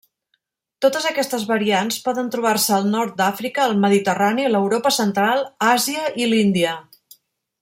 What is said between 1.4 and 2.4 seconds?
variants poden